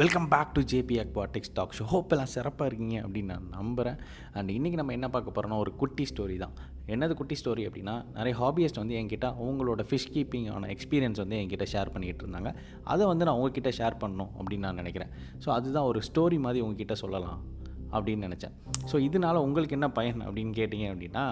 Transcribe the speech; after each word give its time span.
Welcome 0.00 0.26
back 0.32 0.52
to 0.56 0.60
JB 0.70 0.96
aquatics 1.02 1.50
talk 1.56 1.74
show 1.78 1.84
hope 1.90 2.12
எல்லாம் 2.14 2.30
சிறப்பாக 2.34 2.66
இருக்கீங்க 2.68 2.96
அப்படின்னு 3.06 3.32
நான் 3.32 3.48
நம்புகிறேன் 3.56 3.98
அண்ட் 4.36 4.50
இன்றைக்கி 4.54 4.76
நம்ம 4.80 4.92
என்ன 4.96 5.08
பார்க்க 5.14 5.34
போகிறோம்னா 5.36 5.58
ஒரு 5.64 5.72
குட்டி 5.80 6.04
ஸ்டோரி 6.10 6.36
தான். 6.42 6.54
என்னது 6.92 7.14
குட்டி 7.18 7.36
ஸ்டோரி 7.40 7.62
அப்படின்னா 7.68 7.94
நிறைய 8.16 8.34
ஹாபியஸ்ட் 8.42 8.80
வந்து 8.82 8.94
என்கிட்ட 9.00 9.28
அவங்களோட 9.42 9.84
ஃபிஷ் 9.90 10.08
கீப்பிங்கான 10.14 10.70
எக்ஸ்பீரியன்ஸ் 10.74 11.20
வந்து 11.22 11.38
என்கிட்ட 11.40 11.66
ஷேர் 11.72 11.92
பண்ணிகிட்டு 11.96 12.24
இருந்தாங்க. 12.24 12.52
அதை 12.92 13.06
வந்து 13.12 13.26
நான் 13.28 13.38
உங்ககிட்ட 13.40 13.72
ஷேர் 13.80 14.00
பண்ணணும் 14.04 14.32
அப்படின்னு 14.38 14.66
நான் 14.68 14.80
நினைக்கிறேன். 14.82 15.12
ஸோ 15.44 15.50
அதுதான் 15.58 15.88
ஒரு 15.90 16.02
ஸ்டோரி 16.08 16.38
மாதிரி 16.46 16.62
உங்ககிட்ட 16.66 16.96
சொல்லலாம் 17.04 17.42
அப்படின்னு 17.96 18.26
நினச்சேன். 18.28 18.56
ஸோ 18.92 18.98
இதனால் 19.08 19.44
உங்களுக்கு 19.48 19.76
என்ன 19.80 19.90
பயன் 19.98 20.22
அப்படின்னு 20.28 20.54
கேட்டிங்க 20.60 20.88
அப்படின்னா 20.94 21.26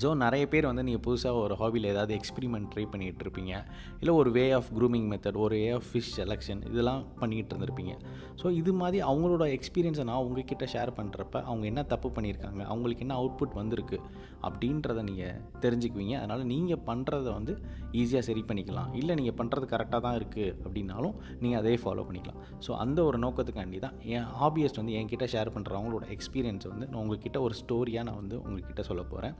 ஸோ 0.00 0.08
நிறைய 0.22 0.44
பேர் 0.52 0.68
வந்து 0.68 0.84
நீங்கள் 0.88 1.02
புதுசாக 1.06 1.40
ஒரு 1.44 1.54
ஹாபியில் 1.60 1.88
ஏதாவது 1.92 2.12
எக்ஸ்பிரிமெண்ட் 2.18 2.68
ட்ரை 2.72 2.84
பண்ணிகிட்டு 2.92 3.24
இருப்பீங்க 3.24 3.52
இல்லை 4.00 4.14
ஒரு 4.20 4.30
வே 4.36 4.44
ஆஃப் 4.58 4.70
க்ரூமிங் 4.76 5.08
மெத்தட் 5.12 5.38
ஒரு 5.44 5.56
வே 5.62 5.68
ஆஃப் 5.78 5.88
ஃபிஷ் 5.90 6.12
செலெக்ஷன் 6.18 6.60
இதெல்லாம் 6.70 7.02
பண்ணிகிட்டு 7.20 7.52
இருந்திருப்பீங்க 7.52 7.94
ஸோ 8.42 8.50
இது 8.60 8.72
மாதிரி 8.72 9.00
அவங்களோட 9.10 9.46
எக்ஸ்பீரியன்ஸை 9.56 10.04
நான் 10.10 10.22
உங்ககிட்ட 10.26 10.66
ஷேர் 10.74 10.92
பண்ணுறப்ப 10.98 11.36
அவங்க 11.48 11.66
என்ன 11.72 11.82
தப்பு 11.92 12.10
பண்ணியிருக்காங்க 12.16 12.62
அவங்களுக்கு 12.72 13.04
என்ன 13.06 13.16
அவுட்புட் 13.22 13.58
வந்திருக்கு 13.60 13.98
அப்படின்றத 14.46 15.00
நீங்கள் 15.08 15.36
தெரிஞ்சுக்குவீங்க. 15.64 16.14
அதனால் 16.20 16.44
நீங்கள் 16.52 16.80
பண்ணுறத 16.88 17.28
வந்து 17.38 17.52
ஈஸியாக 18.00 18.24
சரி 18.28 18.42
பண்ணிக்கலாம். 18.48 18.90
இல்லை 19.00 19.14
நீங்கள் 19.20 19.36
பண்ணுறது 19.40 19.66
கரெக்டாக 19.74 20.00
தான் 20.06 20.16
இருக்குது 20.20 20.54
அப்படின்னாலும் 20.64 21.14
நீங்கள் 21.42 21.60
அதே 21.62 21.74
ஃபாலோ 21.82 22.04
பண்ணிக்கலாம். 22.08 22.40
ஸோ 22.66 22.72
அந்த 22.84 22.98
ஒரு 23.08 23.18
நோக்கத்துக்காண்டி 23.26 23.80
தான் 23.86 23.98
என் 24.14 24.28
ஹாபியஸ்ட் 24.40 24.80
வந்து 24.80 24.96
என்கிட்ட 25.00 25.28
ஷேர் 25.34 25.54
பண்ணுற 25.56 25.76
அவங்களோட 25.80 26.06
எக்ஸ்பீரியன்ஸ் 26.16 26.66
வந்து 26.72 26.88
நான் 26.90 27.02
உங்ககிட்ட 27.04 27.40
ஒரு 27.46 27.56
ஸ்டோரியாக 27.62 28.06
நான் 28.10 28.20
வந்து 28.22 28.38
உங்ககிட்ட 28.46 28.84
சொல்ல 28.90 29.04
போகிறேன் 29.12 29.36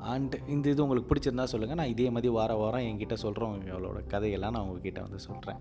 அண்ட் 0.00 0.34
இந்த 0.48 0.68
இது 0.68 0.82
உங்களுக்கு 0.82 1.14
பிடிச்சிருந்தா 1.14 1.42
சொல்லுங்கள் 1.42 1.76
நான் 1.76 1.88
இதே 1.88 2.10
மாதிரி 2.10 2.28
வார 2.28 2.54
வாரம் 2.54 2.80
என்கிட்ட 2.80 3.16
சொல்கிறவங்களோட 3.22 4.06
கதையெல்லாம் 4.06 4.52
நான் 4.52 4.62
உங்ககிட்ட 4.62 5.00
வந்து 5.00 5.18
சொல்கிறேன் 5.18 5.56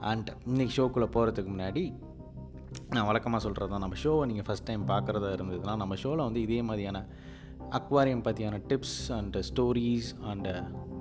அண்ட் 0.00 0.30
இன்றைக்கி 0.46 0.74
ஷோக்குள்ளே 0.76 1.08
போகிறதுக்கு 1.08 1.52
முன்னாடி 1.52 1.92
நான் 2.90 3.06
வழக்கமாக 3.06 3.42
சொல்கிறது 3.42 3.70
தான் 3.70 3.80
நம்ம 3.80 3.96
ஷோவை 4.02 4.26
நீங்கள் 4.26 4.46
ஃபஸ்ட் 4.46 4.64
டைம் 4.64 4.88
பார்க்குறதா 4.88 5.30
இருந்ததுன்னா 5.36 5.76
நம்ம 5.76 5.94
ஷோவில் 5.94 6.18
வந்து 6.18 6.40
இதே 6.40 6.62
மாதிரியான 6.62 7.06
அக்வாரியம் 7.70 8.22
பற்றியான 8.22 8.60
tips 8.68 8.98
and 9.08 9.42
stories 9.54 10.22
and 10.22 10.48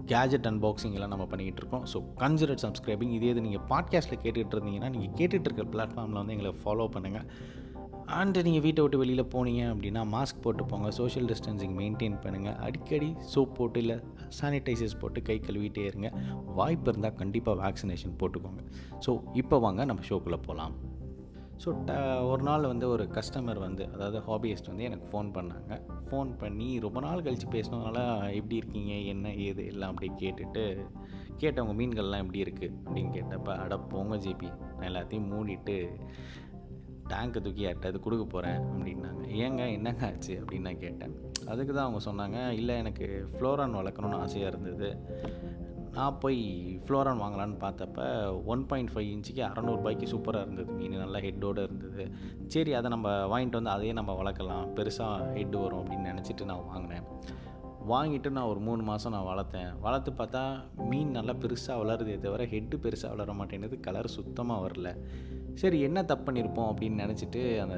gadget 0.06 0.48
unboxing 0.48 0.94
எல்லாம் 0.94 1.10
நம்ம 1.10 1.26
பண்ணிக்கிட்டு 1.26 1.62
இருக்கோம். 1.62 1.86
ஸோ 1.94 2.04
கன்சிடர் 2.18 2.62
சப்ஸ்கிரைபிங் 2.62 3.12
இதே 3.12 3.28
இது 3.28 3.42
நீங்கள் 3.42 3.66
பாட்காஸ்ட்டில் 3.70 4.22
கேட்டுகிட்டு 4.24 4.56
இருந்தீங்கன்னா 4.56 4.90
நீங்கள் 4.90 5.14
கேட்டுகிட்டு 5.18 5.50
இருக்க 5.52 5.64
பிளாட்ஃபார்மில் 5.64 6.22
வந்து 6.22 6.34
எங்களை 6.34 6.56
ஃபாலோ 6.64 6.88
பண்ணுங்கள் 6.96 7.28
அண்டு 8.20 8.44
நீங்கள் 8.44 8.62
வீட்டை 8.62 8.82
விட்டு 8.82 8.98
வெளியில் 8.98 9.24
போனீங்க 9.24 9.62
அப்படின்னா 9.74 10.02
மாஸ்க் 10.14 10.42
போட்டு 10.42 10.66
போங்க 10.66 10.92
சோஷியல் 10.92 11.28
டிஸ்டன்சிங் 11.28 11.76
மெயின்டைன் 11.78 12.16
பண்ணுங்கள் 12.24 12.58
அடிக்கடி 12.58 13.16
சோப் 13.36 13.54
போட்டு 13.54 13.80
இல்லை 13.80 13.98
சானிடைசர்ஸ் 14.42 15.00
போட்டு 15.00 15.22
கை 15.22 15.40
கழுவிட்டே 15.40 15.84
இருங்க. 15.86 16.10
வாய்ப்பு 16.46 16.90
இருந்தால் 16.92 17.14
கண்டிப்பாக 17.14 17.56
வேக்சினேஷன் 17.62 18.16
போட்டுக்கோங்க. 18.20 18.64
ஸோ 19.06 19.14
இப்போ 19.34 19.60
வாங்க 19.60 19.86
நம்ம 19.86 20.02
ஷோக்குள்ளே 20.10 20.40
போகலாம் 20.48 20.76
ஸோ 21.66 21.72
ட 21.86 21.96
ஒரு 22.26 22.44
நாள் 22.44 22.62
வந்து 22.62 22.90
ஒரு 22.90 23.04
கஸ்டமர் 23.04 23.60
வந்து 23.60 23.84
அதாவது 23.94 24.20
ஹாபியஸ்ட் 24.20 24.68
வந்து 24.68 24.84
எனக்கு 24.84 25.06
ஃபோன் 25.12 25.28
பண்ணாங்க. 25.34 25.74
ஃபோன் 26.10 26.38
பண்ணி 26.38 26.80
ரொம்ப 26.80 27.00
நாள் 27.00 27.22
கழித்து 27.22 27.48
பேசினதுனால 27.52 28.00
எப்படி 28.34 28.56
இருக்கீங்க? 28.56 28.94
என்ன? 28.94 29.34
ஏது? 29.34 29.66
எல்லாம் 29.66 29.90
அப்படி 29.90 30.12
கேட்டுட்டு 30.18 30.64
கேட்டவங்க 31.38 31.76
மீன்கள்லாம் 31.82 32.24
எப்படி 32.24 32.44
இருக்குது 32.44 32.74
அப்படின்னு 32.86 33.12
கேட்டப்ப 33.18 33.58
அட 33.58 33.78
போங்க 33.78 34.16
ஜிபி. 34.16 34.50
நான் 34.80 34.90
எல்லாத்தையும் 34.90 35.30
மூடிட்டு 35.30 35.78
டேங்கை 37.12 37.42
தூக்கி 37.46 37.66
அது 37.68 38.00
கொடுக்க 38.06 38.26
போகிறேன் 38.26 38.60
அப்படின்னாங்க. 38.70 39.24
ஏங்க 39.44 39.62
என்னங்க 39.78 40.06
ஆச்சு 40.12 40.34
அப்படின்னு 40.42 40.68
நான் 40.70 40.84
கேட்டேன். 40.86 41.14
அதுக்கு 41.48 41.74
தான் 41.74 41.88
அவங்க 41.88 42.02
சொன்னாங்க 42.10 42.50
இல்லை 42.62 42.76
எனக்கு 42.84 43.08
ஃப்ளோரான் 43.34 43.78
வளர்க்கணும்னு 43.80 44.22
ஆசையாக 44.26 44.52
இருந்தது. 44.54 44.90
நான் 45.96 46.20
போய் 46.24 46.42
ஃப்ளோரான் 46.86 47.22
வாங்கலான்னு 47.22 47.56
பார்த்தப்ப 47.64 48.00
ஒன் 48.46 48.62
பாயிண்ட் 48.66 48.92
ஃபைவ் 48.94 49.08
இன்ச்சுக்கு 49.14 49.42
அறநூறுபாய்க்கு 49.48 50.06
சூப்பராக 50.12 50.46
இருந்தது. 50.46 50.72
மீன் 50.72 50.96
நல்லா 50.98 51.20
ஹெட்டோடு 51.20 51.64
இருந்தது. 51.68 52.04
சரி 52.48 52.74
அதை 52.74 52.90
நம்ம 52.90 53.10
வாங்கிட்டு 53.34 53.60
வந்து 53.60 53.74
அதையே 53.76 53.94
நம்ம 54.00 54.14
வளர்க்கலாம். 54.22 54.68
பெருசாக 54.78 55.34
ஹெட் 55.38 55.58
வரும் 55.64 55.82
அப்படின்னு 55.82 56.12
நினச்சிட்டு 56.12 56.46
நான் 56.52 56.68
வாங்கினேன். 56.68 57.08
வாங்கிட்டு 57.90 58.30
நான் 58.30 58.44
ஒரு 58.44 58.60
மூணு 58.60 58.84
மாதம் 58.84 59.12
நான் 59.12 59.28
வளர்த்தேன். 59.32 59.80
வளர்த்து 59.80 60.12
பார்த்தா 60.12 60.60
மீன் 60.90 61.12
நல்லா 61.12 61.34
பெருசாக 61.34 61.82
வளருதே 61.82 62.20
தவிர 62.20 62.46
ஹெட்டு 62.46 62.78
பெருசாக 62.84 63.10
வளர 63.10 63.34
மாட்டேங்குது. 63.34 63.80
கலர் 63.80 64.08
சுத்தமாக 64.08 64.68
வரல. 64.68 64.98
சரி 65.54 65.80
என்ன 65.82 66.04
தப்பு 66.04 66.32
பண்ணியிருப்போம் 66.32 66.70
அப்படின்னு 66.72 67.02
நினச்சிட்டு 67.04 67.60
அந்த 67.60 67.78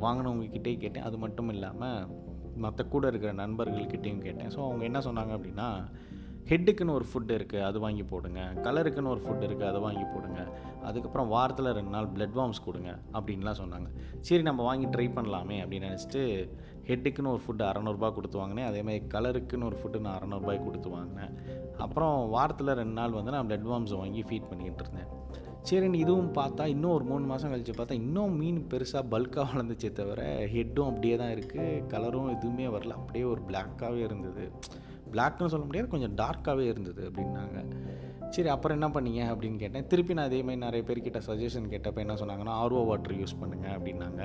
வாங்கினவங்கக்கிட்டே 0.00 0.78
கேட்டேன். 0.78 1.02
அது 1.02 1.18
மட்டும் 1.18 1.48
இல்லாமல் 1.48 2.06
மற்ற 2.56 2.84
கூட 2.84 3.06
இருக்கிற 3.06 3.32
நண்பர்கள்கிட்டேயும் 3.32 4.18
கேட்டேன். 4.18 4.48
ஸோ 4.48 4.58
அவங்க 4.58 4.84
என்ன 4.84 4.98
சொன்னாங்க 4.98 5.32
அப்படின்னா 5.38 5.68
ஹெட்டுக்குன்னு 6.50 6.94
ஒரு 6.98 7.06
ஃபுட் 7.10 7.32
இருக்குது 7.36 7.64
அது 7.68 7.78
வாங்கி 7.84 8.04
போடுங்க. 8.10 8.40
கலருக்குன்னு 8.64 9.12
ஒரு 9.12 9.22
ஃபுட் 9.24 9.44
இருக்குது 9.46 9.68
அதை 9.70 9.80
வாங்கி 9.86 10.04
போடுங்க. 10.14 10.40
அதுக்கப்புறம் 10.88 11.30
வாரத்தில் 11.34 11.74
ரெண்டு 11.78 11.92
நாள் 11.94 12.08
பிளட் 12.14 12.36
வார்ம்ஸ் 12.38 12.64
கொடுங்க 12.66 12.90
அப்படின்லாம் 13.16 13.60
சொன்னாங்க. 13.62 13.88
சரி 14.28 14.42
நம்ம 14.48 14.62
வாங்கி 14.68 14.86
ட்ரை 14.94 15.06
பண்ணலாமே 15.16 15.58
அப்படின்னு 15.62 15.88
நினச்சிட்டு 15.90 16.22
ஹெட்டுக்குன்னு 16.90 17.32
ஒரு 17.34 17.42
ஃபுட்டு 17.44 17.64
அறநூறுபா 17.70 18.08
கொடுத்து 18.16 18.36
வாங்கினேன். 18.40 18.68
அதேமாதிரி 18.70 19.02
கலருக்குன்னு 19.14 19.68
ஒரு 19.70 19.78
ஃபுட்டு 19.80 20.04
நான் 20.06 20.16
அறநூறுபாய் 20.18 20.64
கொடுத்து 20.66 20.88
வாங்கினேன். 20.96 21.32
அப்புறம் 21.86 22.16
வாரத்தில் 22.36 22.76
ரெண்டு 22.80 22.96
நாள் 23.00 23.18
வந்து 23.18 23.34
நான் 23.36 23.48
பிளட் 23.50 23.68
வார்ம்ஸ் 23.72 23.96
வாங்கி 24.02 24.24
ஃபீட் 24.28 24.50
பண்ணிக்கிட்டு 24.50 24.84
இருந்தேன். 24.84 25.10
சரின்னு 25.68 26.00
இதுவும் 26.04 26.32
பார்த்தா 26.38 26.64
இன்னும் 26.72 26.94
ஒரு 26.94 27.04
மூணு 27.10 27.24
மாதம் 27.30 27.52
கழித்து 27.52 27.74
பார்த்தா 27.76 28.00
இன்னும் 28.04 28.34
மீன் 28.40 28.62
பெருசாக 28.72 29.10
பல்காக 29.12 29.44
வளர்ந்துச்சே 29.50 29.90
தவிர 30.00 30.22
ஹெட்டும் 30.54 30.88
அப்படியே 30.90 31.16
தான் 31.22 31.32
இருக்குது 31.36 31.84
கலரும் 31.92 32.32
எதுவுமே 32.36 32.66
வரல. 32.74 32.96
அப்படியே 33.00 33.26
ஒரு 33.34 33.42
பிளாக்காகவே 33.50 34.02
இருந்தது. 34.08 34.44
பிளாக்னு 35.14 35.52
சொல்ல 35.54 35.64
முடியாது 35.66 35.92
கொஞ்சம் 35.94 36.16
டார்க்காகவே 36.22 36.66
இருந்தது 36.72 37.02
அப்படின்னாங்க. 37.10 37.58
சரி 38.34 38.48
அப்புறம் 38.52 38.76
என்ன 38.78 38.88
பண்ணீங்க 38.94 39.22
அப்படின்னு 39.32 39.58
கேட்டேன். 39.62 39.86
திருப்பி 39.90 40.14
நான் 40.16 40.28
அதே 40.30 40.38
மாதிரி 40.46 40.60
நிறைய 40.64 40.82
பேர்கிட்ட 40.88 41.20
சஜஷன் 41.26 41.68
கேட்டப்போ 41.72 42.00
என்ன 42.04 42.14
சொன்னாங்கன்னா 42.22 42.54
ஆர்ஓ 42.62 42.80
வாட்டர் 42.88 43.14
யூஸ் 43.20 43.34
பண்ணுங்கள் 43.42 43.74
அப்படின்னாங்க. 43.76 44.22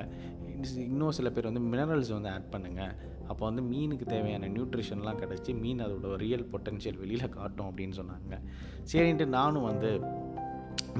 இன்னும் 0.86 1.14
சில 1.18 1.28
பேர் 1.34 1.48
வந்து 1.50 1.62
மினரல்ஸ் 1.72 2.10
வந்து 2.16 2.30
ஆட் 2.32 2.48
பண்ணுங்கள் 2.54 2.94
அப்போ 3.30 3.42
வந்து 3.48 3.62
மீனுக்கு 3.72 4.06
தேவையான 4.14 4.48
நியூட்ரிஷன்லாம் 4.56 5.20
கிடச்சி 5.22 5.52
மீன் 5.60 5.84
அதோட 5.84 6.16
ரியல் 6.24 6.44
பொட்டன்ஷியல் 6.52 6.98
வெளியில் 7.02 7.34
காட்டும் 7.38 7.68
அப்படின்னு 7.70 7.96
சொன்னாங்க. 8.00 8.36
சரின்ட்டு 8.92 9.26
நானும் 9.38 9.68
வந்து 9.70 9.90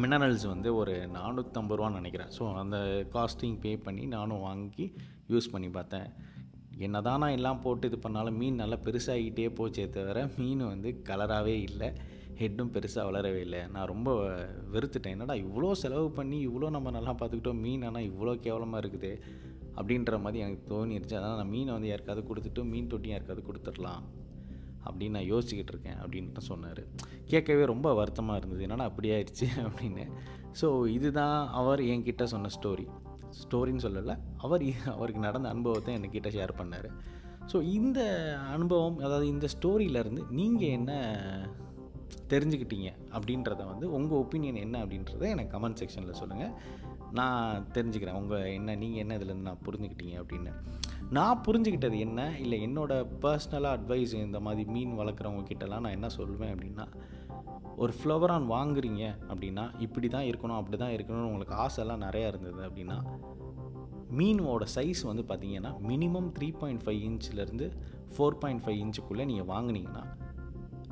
மினரல்ஸ் 0.02 0.46
வந்து 0.54 0.68
ஒரு 0.80 0.94
நானூற்றம்பது 1.18 1.78
ரூபான்னு 1.78 2.00
நினைக்கிறேன். 2.00 2.32
ஸோ 2.38 2.42
அந்த 2.62 2.76
காஸ்டிங் 3.14 3.58
பே 3.64 3.72
பண்ணி 3.86 4.04
நானும் 4.16 4.44
வாங்கி 4.48 4.86
யூஸ் 5.32 5.52
பண்ணி 5.54 5.70
பார்த்தேன். 5.78 6.08
என்ன 6.86 7.00
தான் 7.06 7.20
நான் 7.22 7.36
எல்லாம் 7.38 7.60
போட்டு 7.64 7.88
இது 7.90 7.98
பண்ணாலும் 8.04 8.38
மீன் 8.40 8.60
நல்லா 8.62 8.76
பெருசாகிட்டே 8.86 9.48
போச்சே 9.58 9.84
தவிர 9.96 10.18
மீன் 10.38 10.62
வந்து 10.72 10.90
கலராகவே 11.08 11.56
இல்லை. 11.68 11.88
ஹெட்டும் 12.40 12.70
பெருசாக 12.74 13.02
வளரவே 13.08 13.40
இல்லை. 13.46 13.60
நான் 13.72 13.90
ரொம்ப 13.92 14.10
வெறுத்துட்டேன். 14.74 15.14
என்னடா 15.16 15.34
இவ்வளோ 15.46 15.70
செலவு 15.82 16.06
பண்ணி 16.18 16.38
இவ்வளோ 16.48 16.70
நம்ம 16.76 16.90
நல்லா 16.96 17.12
பார்த்துக்கிட்டோம். 17.20 17.60
மீன் 17.64 17.84
ஆனால் 17.88 18.06
இவ்வளோ 18.10 18.34
கேவலமாக 18.46 18.82
இருக்குது. 18.82 19.10
அப்படின்ற 19.78 20.14
மாதிரி 20.22 20.38
எனக்கு 20.44 20.64
தோணிடுச்சு 20.70 21.16
அதனால் 21.18 21.38
நான் 21.40 21.52
மீனை 21.54 21.72
வந்து 21.76 21.90
யாருக்காவது 21.90 22.22
கொடுத்துட்டு 22.30 22.62
மீன் 22.72 22.90
தொட்டியும் 22.92 23.16
யாருக்காவது 23.16 23.44
கொடுத்துடலாம் 23.48 24.02
அப்படின்னு 24.86 25.16
நான் 25.18 25.30
யோசிச்சுக்கிட்டு 25.32 25.72
இருக்கேன் 25.74 25.98
அப்படின்ட்டு 26.02 26.42
சொன்னார். 26.50 26.82
கேட்கவே 27.32 27.64
ரொம்ப 27.72 27.88
வருத்தமாக 28.00 28.40
இருந்தது. 28.40 28.64
என்னடா 28.66 28.88
அப்படி 28.90 29.10
ஆயிடுச்சு 29.16 29.48
அப்படின்னு. 29.66 30.06
ஸோ 30.60 30.68
இதுதான் 30.96 31.38
அவர் 31.60 31.82
என்கிட்ட 31.92 32.24
சொன்ன 32.34 32.50
ஸ்டோரி 32.56 32.86
ஸ்டோரின்னு 33.38 33.84
சொல்லலை. 33.86 34.16
அவர் 34.36 34.64
அவருக்கு 34.86 35.26
நடந்த 35.26 35.48
அனுபவத்தை 35.48 35.94
என்கிட்ட 35.94 36.30
ஷேர் 36.36 36.58
பண்ணார். 36.60 36.88
ஸோ 37.52 37.62
இந்த 37.62 38.00
அனுபவம் 38.54 38.98
அதாவது 38.98 39.26
இந்த 39.28 39.46
ஸ்டோரியிலேருந்து 39.54 40.24
நீங்கள் 40.30 40.74
என்ன 40.78 40.92
தெரிஞ்சுக்கிட்டீங்க 42.32 42.88
அப்படின்றத 43.12 43.62
வந்து 43.66 43.86
உங்கள் 43.92 44.18
ஒப்பீனியன் 44.18 44.62
என்ன 44.66 44.76
அப்படின்றத 44.84 45.28
எனக்கு 45.28 45.54
கமெண்ட் 45.56 45.80
செக்ஷனில் 45.80 46.20
சொல்லுங்கள் 46.20 46.52
நான் 47.12 47.66
தெரிஞ்சுக்கிறேன். 47.72 48.18
உங்கள் 48.20 48.52
என்ன 48.58 48.74
நீங்கள் 48.74 49.02
என்ன 49.04 49.16
இதுலேருந்து 49.18 49.48
நான் 49.50 49.64
புரிஞ்சுக்கிட்டீங்க 49.66 50.16
அப்படின்னு. 50.22 50.52
நான் 51.10 51.42
புரிஞ்சுக்கிட்டது 51.46 51.98
என்ன 51.98 52.20
இல்லை 52.38 52.58
என்னோடய 52.66 53.08
பர்சனலாக 53.22 53.78
அட்வைஸ் 53.78 54.12
இந்த 54.12 54.40
மாதிரி 54.40 54.70
மீன் 54.70 54.98
வளர்க்குறவங்க 55.00 55.44
கிட்டலாம் 55.48 55.84
நான் 55.86 55.96
என்ன 55.98 56.10
சொல்லுவேன் 56.18 56.52
அப்படின்னா 56.54 56.86
ஒரு 57.76 57.92
ஃப்ளவரான் 58.02 58.46
வாங்குறீங்க 58.50 59.02
அப்படின்னா 59.28 59.70
இப்படி 59.78 60.08
தான் 60.08 60.22
இருக்கணும் 60.22 60.56
அப்படி 60.56 60.76
தான் 60.76 60.90
இருக்கணும்னு 60.90 61.26
உங்களுக்கு 61.26 61.54
ஆசைலாம் 61.54 62.04
நிறையா 62.04 62.26
இருந்தது 62.26 62.60
அப்படின்னா 62.68 62.98
மீனோட 64.10 64.64
சைஸ் 64.74 65.02
வந்து 65.02 65.22
பார்த்தீங்கன்னா 65.22 65.72
மினிமம் 65.88 66.30
த்ரீ 66.38 66.50
பாயிண்ட் 66.58 66.82
ஃபைவ் 66.84 67.02
இன்ச்சிலேருந்து 67.02 67.72
ஃபோர் 68.16 68.38
பாயிண்ட் 68.38 68.62
ஃபைவ் 68.64 68.78
இன்ச்சுக்குள்ளே 68.80 69.24
நீங்கள் 69.24 69.46
வாங்கினீங்கன்னா 69.46 70.04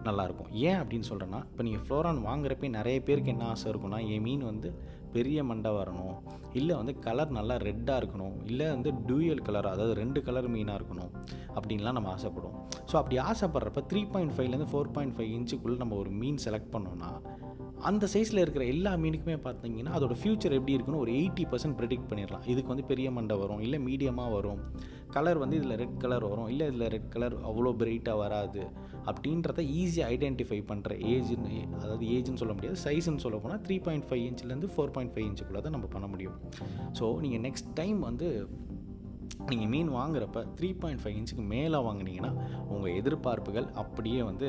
நல்லாயிருக்கும் 0.05 0.51
ஏன் 0.53 0.79
அப்படின்னு 0.81 1.09
சொல்கிறேன்னா 1.09 1.41
இப்போ 1.45 1.63
நீங்கள் 1.63 1.85
ஃப்ளோரான் 1.87 2.21
வாங்குறப்பே 2.25 2.69
நிறைய 2.69 3.03
பேருக்கு 3.03 3.31
என்ன 3.31 3.47
ஆசை 3.47 3.73
இருக்குன்னா 3.73 4.09
என் 4.09 4.23
மீன் 4.23 4.45
வந்து 4.45 4.75
பெரிய 5.13 5.45
மண்டை 5.45 5.71
வரணும். 5.71 6.15
இல்லை 6.53 6.77
வந்து 6.77 6.99
கலர் 6.99 7.31
நல்லா 7.31 7.57
ரெட்டாக 7.57 8.01
இருக்கணும். 8.01 8.37
இல்லை 8.45 8.67
வந்து 8.69 8.93
டூயல் 9.07 9.43
கலர் 9.43 9.67
அதாவது 9.67 9.95
ரெண்டு 9.95 10.23
கலர் 10.23 10.51
மீனாக 10.51 10.79
இருக்கணும் 10.81 11.13
அப்படின்லாம் 11.55 11.97
நம்ம 11.99 12.15
ஆசைப்படுவோம். 12.15 12.59
ஸோ 12.93 12.97
அப்படி 13.01 13.19
ஆசைப்படுறப்ப 13.19 13.85
த்ரீ 13.93 14.03
பாயிண்ட் 14.11 14.35
ஃபைவ்லேருந்து 14.37 14.71
ஃபோர் 14.73 14.93
பாயிண்ட் 14.93 15.17
ஃபைவ் 15.17 15.33
இன்ச்சுக்குள்ளே 15.37 15.77
நம்ம 15.77 15.97
ஒரு 15.97 16.11
மீன் 16.11 16.41
செலக்ட் 16.45 16.73
பண்ணோன்னா 16.73 17.11
அந்த 17.89 18.05
சைஸில் 18.13 18.43
இருக்கிற 18.43 18.65
எல்லா 18.75 18.93
மீனுக்குமே 19.03 19.37
பார்த்தீங்கன்னா 19.47 19.93
அதோட 19.97 20.15
ஃப்யூச்சர் 20.21 20.55
எப்படி 20.57 20.75
இருக்குன்னு 20.77 21.01
ஒரு 21.05 21.13
எயிட்டி 21.19 21.45
பர்சன்ட் 21.51 21.77
ப்ரெடிக்ட் 21.81 22.09
பண்ணிடலாம். 22.11 22.45
இதுக்கு 22.53 22.73
வந்து 22.73 22.87
பெரிய 22.91 23.11
மண்டை 23.17 23.37
வரும் 23.43 23.61
இல்லை 23.67 23.79
மீடியமாக 23.89 24.33
வரும். 24.37 24.61
கலர் 25.17 25.39
வந்து 25.43 25.59
இதில் 25.61 25.77
ரெட் 25.83 25.99
கலர் 26.05 26.25
வரும் 26.31 26.49
இல்லை 26.53 26.65
இதில் 26.71 26.89
ரெட் 26.95 27.11
கலர் 27.15 27.37
அவ்வளோ 27.51 27.73
பிரைட்டாக 27.83 28.17
வராது. 28.23 28.63
அப்படின்றத 29.11 29.61
ஈஸியாக 29.81 30.15
ஐடென்டிஃபை 30.15 30.59
பண்ணுற 30.71 30.97
ஏஜ்னு 31.13 31.61
அதாவது 31.83 32.07
ஏஜ்னு 32.17 32.41
சொல்ல 32.43 32.55
முடியாது 32.57 32.79
சைஸ்ன்னு 32.87 33.25
சொல்ல 33.27 33.39
போனால் 33.45 33.63
த்ரீ 33.67 33.79
பாயிண்ட் 33.87 34.09
ஃபைவ் 34.09 34.25
இன்ச்லேருந்து 34.31 34.71
ஃபோர் 34.75 34.95
பாயிண்ட் 34.97 35.15
ஃபைவ் 35.15 35.29
இன்ச்சுக்குள்ளே 35.29 35.63
தான் 35.67 35.77
நம்ம 35.77 35.91
பண்ண 35.95 36.09
முடியும். 36.15 36.37
ஸோ 37.01 37.07
நீங்கள் 37.25 37.45
நெக்ஸ்ட் 37.47 37.71
டைம் 37.81 38.01
வந்து 38.09 38.29
நீங்கள் 39.51 39.71
மீன் 39.73 39.91
வாங்குறப்ப 39.99 40.39
த்ரீ 40.59 40.69
பாயிண்ட் 40.83 41.03
ஃபைவ் 41.03 41.17
இன்ச்சுக்கு 41.19 41.45
மேலே 41.55 41.79
வாங்குனீங்கன்னா 41.89 42.33
உங்கள் 42.73 42.95
எதிர்பார்ப்புகள் 43.01 43.69
அப்படியே 43.83 44.21
வந்து 44.31 44.49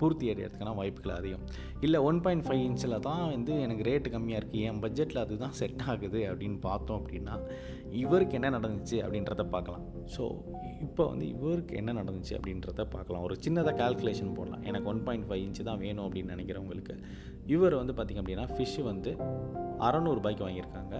பூர்த்தி 0.00 0.26
அடையிறதுக்கான 0.32 0.74
வாய்ப்புகள் 0.80 1.14
அதிகம். 1.18 1.44
இல்லை 1.86 1.98
ஒன் 2.08 2.20
பாயிண்ட் 2.24 2.44
ஃபைவ் 2.46 2.62
இன்ச்சில் 2.68 2.96
தான் 3.08 3.22
வந்து 3.34 3.52
எனக்கு 3.64 3.86
ரேட்டு 3.88 4.12
கம்மியாக 4.14 4.40
இருக்குது 4.40 4.64
என் 4.70 4.80
பட்ஜெட்டில் 4.84 5.22
அதுதான் 5.24 5.54
செட் 5.60 5.82
ஆகுது 5.92 6.20
அப்படின்னு 6.30 6.58
பார்த்தோம் 6.68 7.00
அப்படின்னா 7.00 7.34
இவருக்கு 8.02 8.36
என்ன 8.38 8.50
நடந்துச்சு 8.56 8.96
அப்படின்றத 9.04 9.44
பார்க்கலாம். 9.54 9.84
ஸோ 10.16 10.24
இப்போ 10.86 11.04
வந்து 11.12 11.26
இவருக்கு 11.34 11.74
என்ன 11.80 11.92
நடந்துச்சு 12.00 12.34
அப்படின்றத 12.38 12.84
பார்க்கலாம். 12.96 13.24
ஒரு 13.28 13.36
சின்னதாக 13.44 13.76
கால்குலேஷன் 13.82 14.34
போடலாம். 14.38 14.64
எனக்கு 14.70 14.90
ஒன் 14.94 15.02
பாயிண்ட் 15.08 15.28
ஃபைவ் 15.28 15.44
இன்ச்சு 15.46 15.64
தான் 15.70 15.82
வேணும் 15.84 16.06
அப்படின்னு 16.06 16.34
நினைக்கிறவங்களுக்கு 16.36 16.96
இவர் 17.56 17.80
வந்து 17.80 17.94
பார்த்திங்க 17.98 18.22
அப்படின்னா 18.22 18.46
ஃபிஷ்ஷு 18.54 18.84
வந்து 18.92 19.12
அறநூறுபாய்க்கு 19.88 20.46
வாங்கியிருக்காங்க. 20.46 20.96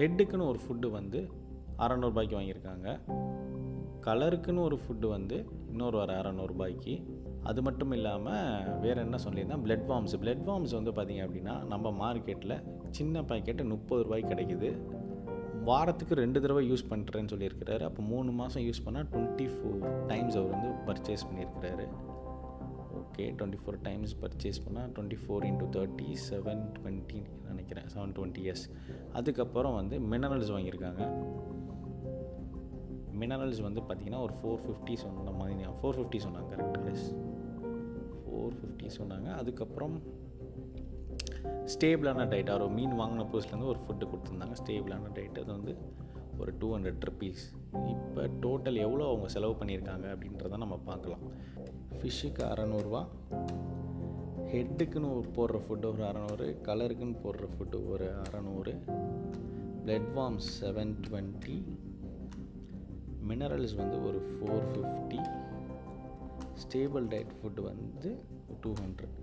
ஹெட்டுக்குன்னு 0.00 0.48
ஒரு 0.52 0.60
ஃபுட்டு 0.64 0.90
வந்து 0.98 1.20
அறநூறுபாய்க்கு 1.84 2.36
வாங்கியிருக்காங்க. 2.38 2.88
கலருக்குன்னு 4.06 4.60
ஒரு 4.60 4.76
ஃபுட்டு 4.82 5.08
வந்து 5.08 5.36
இன்னொரு 5.70 5.96
ஒரு 5.98 6.12
அறநூறுபாய்க்கு. 6.12 6.94
அது 7.42 7.60
மட்டும் 7.62 7.92
இல்லாமல் 7.92 8.78
வேறு 8.80 9.00
என்ன 9.00 9.16
சொல்லியிருந்தேன்? 9.24 9.62
பிளட் 9.66 9.86
ஃபார்ம்ஸ் 9.88 10.14
பிளட் 10.22 10.44
ஃபார்ம்ஸ் 10.46 10.74
வந்து 10.78 10.92
பார்த்திங்க 10.92 11.24
அப்படின்னா 11.26 11.54
நம்ம 11.72 11.90
மார்க்கெட்டில் 12.02 12.62
சின்ன 12.90 13.20
பாக்கெட்டு 13.20 13.64
முப்பது 13.64 14.02
ரூபாய்க்கு 14.02 14.30
கிடைக்குது. 14.34 14.70
வாரத்துக்கு 15.64 16.14
ரெண்டு 16.14 16.40
தடவை 16.40 16.62
யூஸ் 16.72 16.84
பண்ணுறேன்னு 16.90 17.32
சொல்லியிருக்கிறாரு. 17.32 17.80
அப்போ 17.80 18.02
மூணு 18.02 18.30
மாதம் 18.30 18.62
யூஸ் 18.62 18.82
பண்ணால் 18.84 19.08
டுவெண்ட்டி 19.12 19.46
ஃபோர் 19.54 20.06
டைம்ஸ் 20.06 20.36
அவர் 20.36 20.52
வந்து 20.56 20.70
பர்ச்சேஸ் 20.88 21.26
பண்ணியிருக்கிறாரு. 21.28 21.86
Okay 23.00 23.24
twenty 23.38 23.58
four 23.62 23.80
times 23.82 24.14
purchase 24.22 24.60
பண்ணால் 24.66 24.90
twenty 24.96 25.18
four 25.22 25.46
into 25.50 25.68
thirty 25.76 26.08
seven 26.28 26.62
twenty 26.76 27.20
நினைக்கிறேன். 27.48 27.88
செவன் 27.94 28.14
டுவெண்ட்டி 28.18 28.42
இயர்ஸ் 28.46 28.66
அதுக்கப்புறம் 29.12 29.74
வந்து 29.74 29.98
மினரல்ஸ் 30.12 30.54
வாங்கியிருக்காங்க. 30.56 31.02
மினரல்ஸ் 33.20 33.60
வந்து 33.60 33.80
பார்த்திங்கன்னா 33.80 34.20
ஒரு 34.20 34.34
ஃபோர் 34.38 34.62
ஃபிஃப்டி 34.64 34.94
சொன்ன 34.94 35.30
மாதிரி 35.30 35.62
ஃபோர் 35.62 35.96
ஃபிஃப்டி 35.98 36.20
சொன்னாங்க 36.26 36.48
கரெக்ட் 36.52 36.90
எஸ் 36.92 37.14
ஃபோர் 38.22 38.56
ஃபிஃப்டி 38.58 38.88
சொன்னாங்க. 38.98 39.34
அதுக்கப்புறம் 39.34 40.02
ஸ்டேபிளான 41.64 42.24
டயட் 42.32 42.50
அவர் 42.50 42.68
மீன் 42.68 42.98
வாங்கின 43.00 43.26
புதுசுலேருந்து 43.32 43.66
ஒரு 43.66 43.78
ஃபுட்டு 43.78 44.08
கொடுத்துருந்தாங்க. 44.10 44.56
ஸ்டேபிளான 44.64 45.10
டயட் 45.14 45.38
அது 45.38 45.44
வந்து 45.44 45.76
ஒரு 46.38 46.52
டூ 46.58 46.76
ஹண்ட்ரட் 46.76 47.04
ருபீஸ் 47.08 47.42
இப்போ 47.88 48.22
டோட்டல் 48.22 48.74
எவ்வளோ 48.74 49.06
அவங்க 49.06 49.28
செலவு 49.28 49.52
பண்ணியிருக்காங்க 49.52 50.06
அப்படின்றத 50.14 50.56
நம்ம 50.56 50.76
பார்க்கலாம். 50.76 51.20
ஃபிஷ்ஷுக்கு 51.98 52.42
அறநூறுவா. 52.42 53.06
ஹெட்டுக்குன்னு 54.52 55.24
போடுற 55.36 55.60
ஃபுட்டு 55.64 55.86
ஒரு 55.92 56.04
அறநூறு. 56.04 56.56
கலருக்குன்னு 56.62 57.16
போடுற 57.24 57.48
ஃபுட்டு 57.54 57.88
ஒரு 57.88 58.14
அறநூறு. 58.22 58.74
Blood 59.84 60.10
worms 60.16 60.48
seven 60.60 60.94
twenty 61.08 61.64
minerals 63.28 63.76
வந்து 63.82 63.96
ஒரு 64.08 64.18
four 64.32 64.66
fifty 64.72 65.20
stable 66.62 67.06
diet 67.12 67.32
food 67.38 67.62
வந்து 67.62 68.10
டூ 68.60 68.72
ஹண்ட்ரட் 68.82 69.16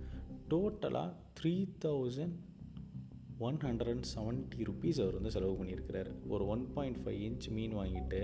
டோட்டலாக 0.50 1.12
three 1.40 1.54
thousand 1.86 2.36
one 3.38 3.58
hundred 3.58 3.92
and 3.94 4.08
seventy 4.16 4.66
rupees 4.70 5.00
அவர் 5.02 5.14
வந்து 5.14 5.32
செலவு 5.32 5.54
பண்ணியிருக்கிறார். 5.60 6.10
ஒரு 6.28 6.44
ஒன் 6.48 6.66
பாயிண்ட் 6.74 7.00
ஃபைவ் 7.06 7.22
இன்ச் 7.30 7.48
மீன் 7.52 7.76
வாங்கிட்டு 7.78 8.22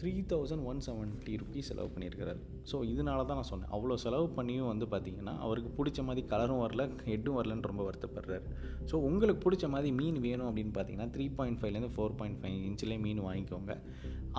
three 0.00 0.12
thousand 0.32 0.64
one 0.64 0.80
seventy 0.86 1.34
rupees 1.42 1.70
செலவு 1.70 1.90
பண்ணியிருக்கிறார். 1.94 2.40
ஸோ 2.70 2.76
இதனால 2.92 3.24
தான் 3.28 3.38
நான் 3.40 3.50
சொன்னேன். 3.50 3.70
அவ்வளோ 3.76 3.94
செலவு 4.04 4.26
பண்ணியும் 4.38 4.68
வந்து 4.70 4.86
பார்த்திங்கன்னா 4.92 5.34
அவருக்கு 5.44 5.70
பிடிச்ச 5.78 6.02
மாதிரி 6.08 6.22
கலரும் 6.32 6.62
வரல 6.64 6.82
ஹெட்டும் 7.10 7.38
வரலன்னு 7.38 7.68
ரொம்ப 7.70 7.84
வருத்தப்படுறாரு. 7.88 8.46
ஸோ 8.90 8.94
உங்களுக்கு 9.08 9.42
பிடிச்ச 9.46 9.68
மாதிரி 9.74 9.90
மீன் 10.00 10.20
வேணும் 10.26 10.48
அப்படின்னு 10.50 10.74
பார்த்தீங்கன்னா 10.76 11.10
த்ரீ 11.16 11.26
பாயிண்ட் 11.38 11.60
ஃபைவ்லேருந்து 11.60 11.92
ஃபோர் 11.96 12.16
பாயிண்ட் 12.20 12.40
ஃபைவ் 12.42 12.58
இன்ச்சிலே 12.68 12.98
மீன் 13.06 13.22
வாங்கிக்கோங்க. 13.28 13.74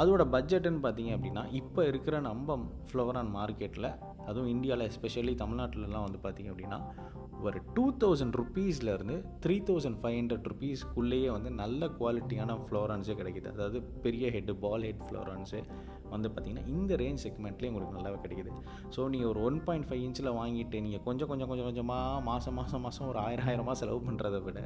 அதோட 0.02 0.24
பட்ஜெட்டுன்னு 0.36 0.84
பார்த்தீங்க 0.84 1.14
அப்படின்னா 1.16 1.46
இப்போ 1.62 1.82
இருக்கிற 1.92 2.16
நம்ம 2.30 2.58
ஃப்ளவரான் 2.90 3.32
மார்க்கெட்டில் 3.38 3.90
அதுவும் 4.30 4.52
இந்தியாவில் 4.56 4.88
எஸ்பெஷலி 4.92 5.34
தமிழ்நாட்டிலலாம் 5.42 6.06
வந்து 6.08 6.20
பார்த்திங்க 6.26 6.52
அப்படின்னா 6.54 6.80
ஒரு 7.48 7.60
டூ 7.76 7.86
தௌசண்ட் 8.02 8.36
ருப்பீஸ்லேருந்து 8.40 9.16
த்ரீ 9.44 9.56
தௌசண்ட் 9.70 10.00
ஃபைவ் 10.02 10.18
ஹண்ட்ரட் 10.20 10.48
ருபீஸ்க்குள்ளேயே 10.52 11.30
வந்து 11.36 11.52
நல்ல 11.62 11.88
குவாலிட்டியான 12.00 12.58
ஃப்ளோரான்ஸே 12.66 13.16
கிடைக்கிது. 13.22 13.48
அதாவது 13.56 13.82
பெரிய 14.06 14.28
ஹெட்டு 14.36 14.56
பால் 14.66 14.86
ஹெட் 14.88 15.06
ஃப்ளோரான்ஸு 15.08 15.62
வந்து 16.16 16.30
பார்த்திங்கன்னா 16.30 16.66
இந்த 16.76 16.96
ரேஞ்ச் 17.04 17.24
செக்மெண்ட்லேயே 17.26 17.72
உங்களுக்கு 17.72 17.98
நல்லாவே 17.98 18.20
கிடைக்குது. 18.24 18.52
ஸோ 18.96 19.08
நீங்கள் 19.14 19.30
ஒரு 19.32 19.42
ஒன் 19.50 19.60
பாயிண்ட் 19.68 19.88
ஃபைவ் 19.90 20.04
இன்ச்சில் 20.08 20.32
வாங்கிட்டு 20.40 20.84
நீங்கள் 20.88 21.04
கொஞ்சம் 21.08 21.30
கொஞ்சம் 21.32 21.50
கொஞ்சம் 21.52 21.68
கொஞ்சமாக 21.70 22.22
மாதம் 22.30 22.58
மாதம் 22.62 22.86
மாதம் 22.88 23.10
ஒரு 23.12 23.22
ஆயிரம் 23.28 23.50
ஆயிரமாக 23.52 23.78
செலவு 23.82 24.02
பண்ணுறத 24.08 24.40
விட 24.48 24.62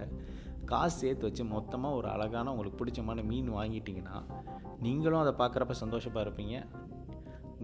காசு 0.71 0.95
சேர்த்து 1.01 1.27
வச்சு 1.27 1.43
மொத்தமாக 1.55 1.97
ஒரு 1.99 2.07
அழகான 2.13 2.51
உங்களுக்கு 2.53 2.79
பிடிச்சமான 2.81 3.23
மீன் 3.31 3.49
வாங்கிட்டிங்கன்னா 3.57 4.17
நீங்களும் 4.85 5.23
அதை 5.23 5.33
பார்க்குறப்ப 5.41 5.75
சந்தோஷமாக 5.81 6.23
இருப்பீங்க. 6.25 6.55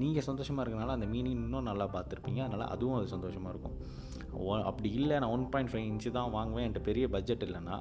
நீங்கள் 0.02 0.26
சந்தோஷமாக 0.28 0.64
இருக்கனால 0.64 0.96
அந்த 0.98 1.08
மீனிங் 1.14 1.42
இன்னும் 1.46 1.68
நல்லா 1.70 1.88
பார்த்துருப்பீங்க. 1.96 2.42
அதனால் 2.48 2.72
அதுவும் 2.76 2.98
அது 3.00 3.08
சந்தோஷமாக 3.16 3.54
இருக்கும். 3.54 3.78
அப்படி 4.70 4.90
இல்லை 5.00 5.16
நான் 5.22 5.34
ஒன் 5.36 5.46
பாயிண்ட் 5.54 5.72
ஃபைவ் 5.72 5.86
இன்ச்சு 5.90 6.10
தான் 6.18 6.30
வாங்குவேன். 6.36 6.66
என்கிட்ட 6.66 6.84
பெரிய 6.90 7.06
பட்ஜெட் 7.16 7.44
இல்லைன்னா 7.48 7.78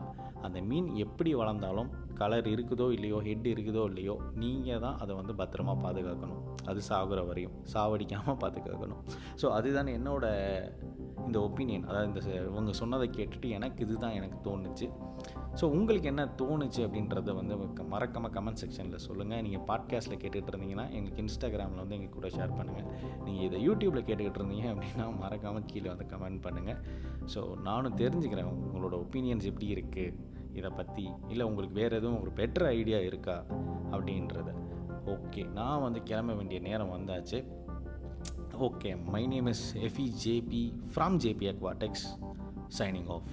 அந்த 0.47 0.59
மீன் 0.71 0.89
எப்படி 1.05 1.31
வளர்ந்தாலும் 1.41 1.91
கலர் 2.21 2.49
இருக்குதோ 2.55 2.87
இல்லையோ 2.97 3.19
ஹெட் 3.27 3.47
இருக்குதோ 3.53 3.83
இல்லையோ 3.91 4.15
நீங்கள் 4.43 4.83
தான் 4.87 4.99
அதை 5.03 5.13
வந்து 5.21 5.35
பத்திரமா 5.41 5.75
பாதுகாக்கணும். 5.85 6.43
அது 6.71 6.81
சாகுற 6.89 7.21
வரையும். 7.29 7.55
சாவடிக்காமல் 7.75 8.41
பாதுகாக்கணும். 8.45 9.03
ஸோ 9.43 9.49
அதுதான் 9.59 9.95
என்னோட 9.99 10.27
இந்த 11.27 11.39
ஒப்பீனியன் 11.47 11.87
அதாவது 11.89 12.11
இந்த 12.11 12.21
இவங்க 12.51 12.73
சொன்னதை 12.83 13.09
கேட்டுட்டு 13.19 13.49
எனக்கு 13.59 13.81
இதுதான் 13.87 14.17
எனக்கு 14.19 14.39
தோணுச்சு. 14.49 14.89
ஸோ 15.55 15.65
உங்களுக்கு 15.65 16.09
என்ன 16.09 16.25
தோணுச்சு 16.25 16.81
அப்படின்றத 16.81 17.35
வந்து 17.35 17.85
மறக்காமல் 17.85 18.31
கமெண்ட் 18.31 18.61
செக்ஷனில் 18.61 18.97
சொல்லுங்கள் 18.97 19.43
நீங்கள் 19.43 19.61
பாட்காஸ்ட்டில் 19.61 20.21
கேட்டுகிட்டு 20.21 20.53
இருந்தீங்கன்னா 20.53 20.91
எங்களுக்கு 20.91 21.23
இன்ஸ்டாகிராமில் 21.23 21.77
வந்து 21.77 21.95
எங்கள் 21.95 22.15
கூட 22.15 22.29
ஷேர் 22.29 22.57
பண்ணுங்கள் 22.59 22.87
நீங்கள் 23.25 23.45
இதை 23.45 23.69
யூடியூப்பில் 23.69 24.07
கேட்டுக்கிட்டு 24.07 24.41
இருந்தீங்க 24.41 24.75
அப்படின்னா 24.75 25.19
மறக்காமல் 25.19 25.65
கீழே 25.67 25.89
வந்து 25.89 26.17
கமெண்ட் 26.17 26.43
பண்ணுங்கள் 26.43 26.81
ஸோ 27.35 27.61
நானும் 27.61 27.97
தெரிஞ்சுக்கிறேன் 27.97 28.53
உங்களோட 28.53 29.05
ஒப்பீனியன்ஸ் 29.05 29.45
எப்படி 29.45 29.75
இருக்குது 29.75 30.15
இதை 30.53 30.71
பற்றி 30.71 31.09
இல்லை 31.29 31.47
உங்களுக்கு 31.47 31.75
வேறு 31.75 31.97
எதுவும் 31.97 32.21
ஒரு 32.21 32.31
பெட்டர் 32.37 32.67
ஐடியா 32.67 32.99
இருக்கா 32.99 33.45
அப்படின்றத. 33.91 34.55
ஓகே 35.07 35.51
நான் 35.51 35.83
வந்து 35.83 36.03
கிளம்ப 36.03 36.33
வேண்டிய 36.33 36.61
நேரம் 36.61 36.93
வந்தாச்சு. 36.93 37.45
Okay 38.59 39.05
my 39.05 39.27
name 39.27 39.47
is 39.47 39.77
FB 39.77 40.13
JB 40.25 40.73
from 40.95 41.17
JB 41.17 41.47
aquatics 41.47 42.07
signing 42.79 43.09
off 43.09 43.31